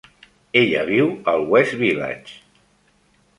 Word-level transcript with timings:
Ella 0.61 0.85
viu 0.87 1.11
al 1.33 1.45
West 1.51 1.77
Village. 1.83 2.41